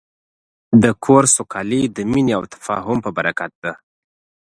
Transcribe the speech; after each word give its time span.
د 0.83 0.85
کور 1.05 1.23
سوکالي 1.35 1.81
د 1.95 1.97
مینې 2.11 2.33
او 2.37 2.43
تفاهم 2.53 2.97
په 3.05 3.09
برکت 3.17 3.51
ده. 3.63 3.73